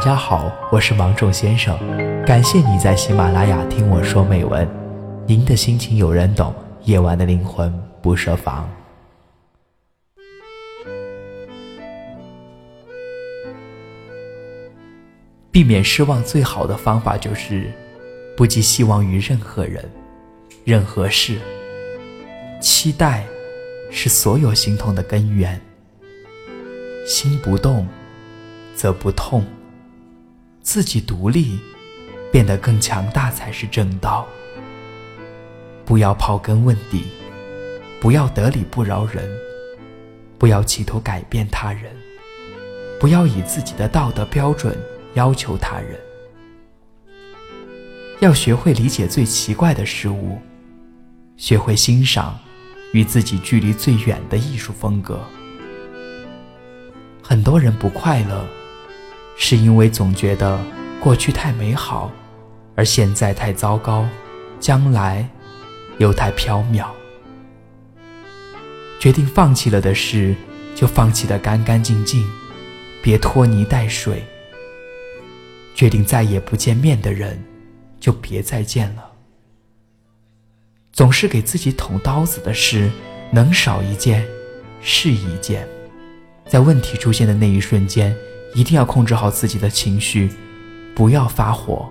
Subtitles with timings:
[0.00, 1.78] 大家好，我是芒种先生，
[2.24, 4.66] 感谢你在喜马拉雅听我说美文。
[5.26, 7.70] 您的心情有人懂，夜晚的灵魂
[8.00, 8.66] 不设防。
[15.50, 17.70] 避免失望最好的方法就是
[18.34, 19.86] 不寄希望于任何人、
[20.64, 21.38] 任何事。
[22.58, 23.22] 期待
[23.90, 25.60] 是所有心痛的根源。
[27.06, 27.86] 心不动，
[28.74, 29.44] 则不痛。
[30.72, 31.58] 自己独立，
[32.30, 34.24] 变得更强大才是正道。
[35.84, 37.06] 不要刨根问底，
[38.00, 39.28] 不要得理不饶人，
[40.38, 41.92] 不要企图改变他人，
[43.00, 44.78] 不要以自己的道德标准
[45.14, 45.98] 要求他人。
[48.20, 50.38] 要学会理解最奇怪的事物，
[51.36, 52.38] 学会欣赏
[52.92, 55.18] 与自己距离最远的艺术风格。
[57.20, 58.46] 很多人不快乐。
[59.42, 60.60] 是因为总觉得
[61.00, 62.12] 过去太美好，
[62.76, 64.06] 而现在太糟糕，
[64.60, 65.26] 将来
[65.96, 66.86] 又太缥缈。
[69.00, 70.36] 决定放弃了的事，
[70.74, 72.30] 就放弃得干干净净，
[73.02, 74.22] 别拖泥带水。
[75.74, 77.42] 决定再也不见面的人，
[77.98, 79.10] 就别再见了。
[80.92, 82.90] 总是给自己捅刀子的事，
[83.32, 84.22] 能少一件
[84.82, 85.66] 是一件。
[86.46, 88.14] 在问题出现的那一瞬间。
[88.54, 90.30] 一定要控制好自己的情绪，
[90.94, 91.88] 不要发火，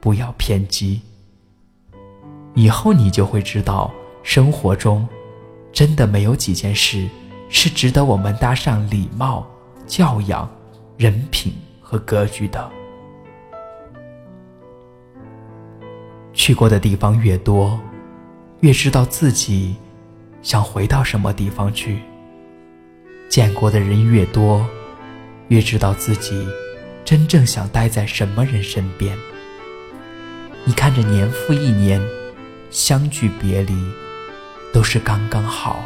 [0.00, 1.00] 不要偏激。
[2.54, 3.90] 以后你就会知道，
[4.22, 5.08] 生活中
[5.72, 7.08] 真的没有几件事
[7.48, 9.46] 是值得我们搭上礼貌、
[9.86, 10.50] 教养、
[10.96, 12.70] 人品和格局的。
[16.34, 17.78] 去过的地方越多，
[18.60, 19.76] 越知道自己
[20.42, 22.00] 想回到什么地方去。
[23.28, 24.66] 见过的人越多。
[25.48, 26.46] 越知道自己
[27.04, 29.16] 真正想待在什么人身边。
[30.64, 32.00] 你看着年复一年，
[32.70, 33.74] 相聚别离，
[34.72, 35.84] 都是刚刚好。